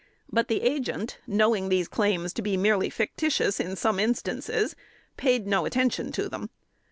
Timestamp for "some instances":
3.75-4.75